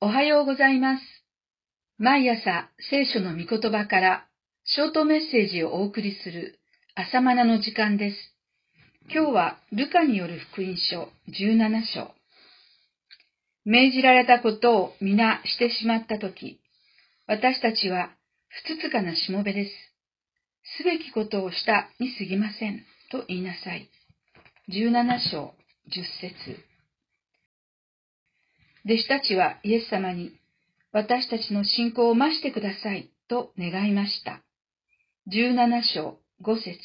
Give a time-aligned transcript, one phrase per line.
[0.00, 1.02] おはようございます。
[1.98, 4.26] 毎朝聖書の御言葉から
[4.64, 6.58] ショートメッセージをお送りする
[6.94, 8.16] 朝マナの時間です。
[9.08, 12.10] 今日はルカによる福音書17章。
[13.64, 16.60] 命じられたことを皆してしまったとき、
[17.26, 18.10] 私たちは
[18.48, 19.70] 不つつかなしもべです。
[20.78, 22.84] すべきことをしたに過ぎません。
[23.10, 23.88] と言いなさい。
[24.68, 25.54] 17章
[25.88, 26.73] 10節
[28.86, 30.32] 弟子たちはイエス様に、
[30.92, 34.42] 私たちの信仰を増してくださいと願いました。
[35.32, 36.78] 17章5節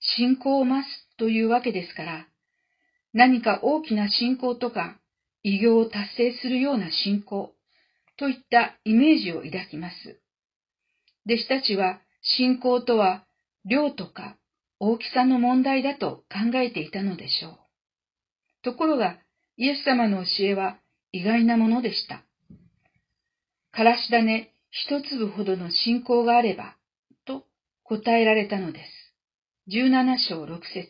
[0.00, 2.26] 信仰を増すというわけですから、
[3.12, 4.98] 何か大きな信仰とか、
[5.42, 7.52] 偉業を達成するような信仰
[8.16, 10.20] といったイメージを抱きます。
[11.26, 13.24] 弟子たちは信仰とは
[13.64, 14.36] 量とか
[14.78, 17.58] 大きさの問題だと考えていたのでしょう。
[18.62, 19.18] ところが、
[19.56, 20.78] イエス様の教えは
[21.12, 22.22] 意外なものでした。
[23.72, 26.76] からし種一粒ほどの信仰があれば、
[27.24, 27.44] と
[27.84, 28.84] 答えられたのです。
[29.68, 30.88] 17章6節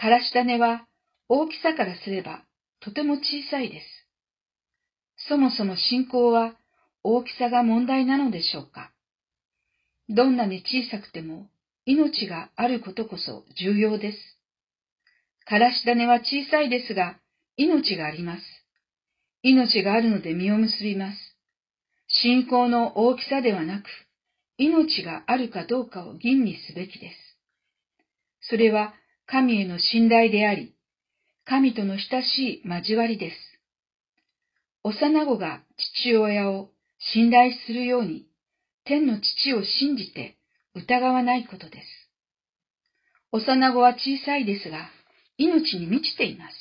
[0.00, 0.86] からし種は
[1.28, 2.44] 大きさからすれば
[2.80, 5.28] とても小さいです。
[5.28, 6.54] そもそも信仰は
[7.04, 8.92] 大きさが問題なのでしょうか
[10.08, 11.48] どんなに小さくても
[11.84, 14.18] 命があることこそ重要です。
[15.44, 17.18] からし種は小さいですが、
[17.56, 18.42] 命があります。
[19.42, 21.18] 命があるので実を結びます。
[22.08, 23.86] 信仰の大きさではなく、
[24.58, 27.16] 命があるかどうかを吟味すべきです。
[28.48, 28.94] それは
[29.26, 30.74] 神への信頼であり、
[31.44, 33.36] 神との親しい交わりです。
[34.84, 38.26] 幼子が父親を信頼するように、
[38.84, 40.36] 天の父を信じて
[40.74, 41.86] 疑わないことです。
[43.32, 44.90] 幼子は小さいですが、
[45.38, 46.54] 命に満ちています。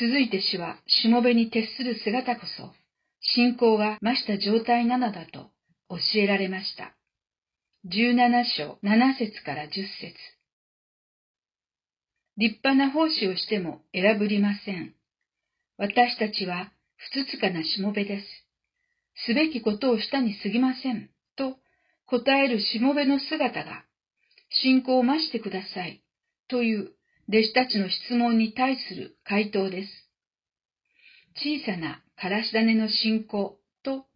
[0.00, 2.72] 続いて主は、しもべに徹する姿こそ、
[3.20, 5.50] 信仰が増した状態なのだと
[5.88, 6.94] 教えられました。
[7.86, 10.14] 17章7節から10節
[12.36, 14.94] 立派な奉仕をしても選ぶりません。
[15.76, 18.26] 私たちは不つつかなしもべです。
[19.26, 21.10] すべきことをしたに過ぎません。
[21.36, 21.56] と
[22.06, 23.84] 答えるしもべの姿が、
[24.50, 26.02] 信仰を増してください。
[26.48, 26.92] という
[27.28, 30.08] 弟子たちの質問に対する回答です。
[31.36, 34.06] 小さなからし種の信仰と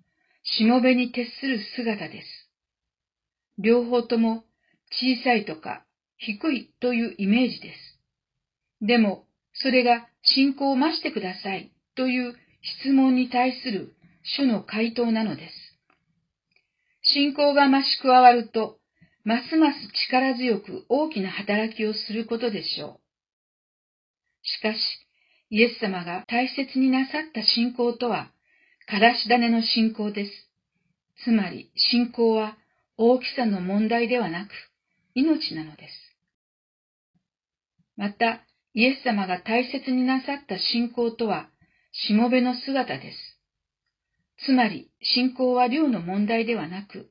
[0.43, 2.27] しもべに徹する姿です。
[3.59, 4.45] 両方とも
[4.91, 5.85] 小さいとか
[6.17, 8.87] 低いというイメージです。
[8.87, 12.35] でも、それが信仰を増してくださいという
[12.83, 15.55] 質問に対する主の回答なのです。
[17.03, 18.79] 信仰が増し加わると、
[19.25, 23.01] ますます力強く大きな働きをすることでしょう。
[24.43, 24.79] しかし、
[25.51, 28.33] イエス様が大切になさった信仰とは、
[28.87, 30.31] からし種の信仰です。
[31.25, 32.57] つまり、信仰は
[32.97, 34.51] 大きさの問題ではなく、
[35.15, 35.93] 命なのです。
[37.97, 38.41] また、
[38.75, 41.49] イエス様が大切になさった信仰とは、
[41.93, 43.39] しもべの姿です。
[44.47, 47.11] つまり、信仰は量の問題ではなく、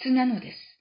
[0.00, 0.71] 質なのです。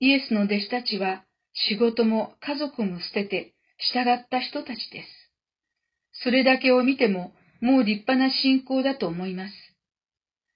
[0.00, 1.24] イエスの弟子たちは、
[1.68, 3.52] 仕事も家族も捨てて
[3.92, 5.08] 従った人たちです。
[6.24, 9.54] それだけを見ても、もう立派な信仰だと思います。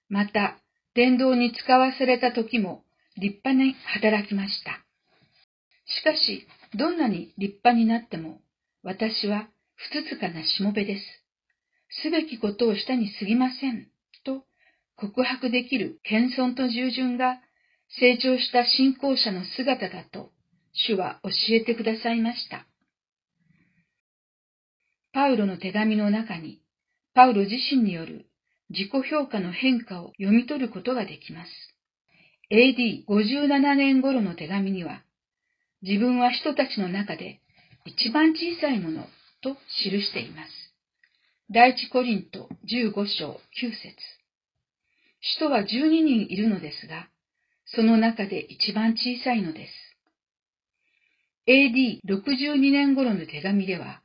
[0.09, 0.57] また、
[0.95, 2.83] 伝道に使わされた時も
[3.17, 4.83] 立派に働きました。
[5.85, 8.39] しかし、どんなに立派になっても、
[8.81, 11.01] 私は不つつかなしもべです。
[12.03, 13.87] すべきことをしたに過ぎません。
[14.23, 14.43] と
[14.95, 17.39] 告白できる謙遜と従順が
[17.99, 20.31] 成長した信仰者の姿だと
[20.73, 22.67] 主は教えてくださいました。
[25.13, 26.61] パウロの手紙の中に、
[27.13, 28.25] パウロ自身による
[28.69, 31.49] 自己評価の変化を読み取ることができます。
[32.51, 35.03] AD57 年頃の手紙には、
[35.81, 37.39] 自分は人たちの中で
[37.85, 39.07] 一番小さいもの
[39.41, 40.51] と記しています。
[41.49, 43.95] 第一コリント15章9節
[45.21, 47.07] 使徒は12人いるのですが、
[47.65, 49.71] その中で一番小さいのです。
[51.47, 54.01] AD62 年頃の手紙では、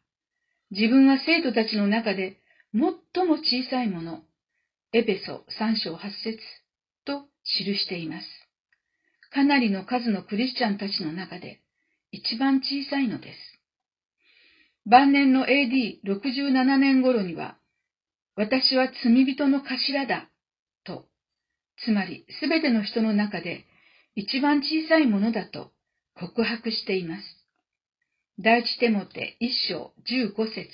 [0.71, 2.39] 自分は生徒たちの中で
[2.73, 4.23] 最も小さいもの、
[4.93, 6.39] エペソ3章8節
[7.05, 8.27] と記しています。
[9.31, 11.61] かなりの数のクリスチャンたちの中で
[12.13, 13.39] 一番小さいのです。
[14.87, 17.57] 晩年の AD67 年頃には、
[18.37, 20.30] 私は罪人の頭だ、
[21.85, 23.65] つまりすべての人の中で
[24.15, 25.73] 一番小さいものだと
[26.15, 27.23] 告白しています。
[28.39, 30.69] 第一テモテ一章十五節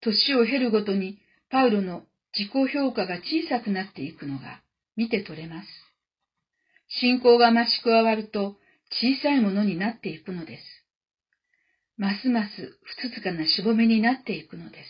[0.00, 1.18] 年を経るごとに
[1.50, 2.02] パウロの
[2.36, 4.60] 自己評価が小さくなっていくのが
[4.96, 5.68] 見て取れます。
[7.00, 8.56] 信仰が増し加わると
[8.90, 10.62] 小さいものになっていくのです。
[11.96, 14.88] ますます不つかなしぼみになっていくのです。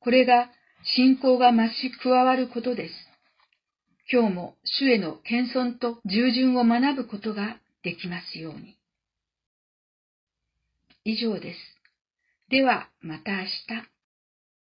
[0.00, 0.50] これが
[0.96, 3.09] 信仰が増し加わることです。
[4.12, 8.76] 今日も主への謙遜と従順を学ぶことができますように。
[11.04, 11.58] 以上です。
[12.48, 13.89] ではまた明日。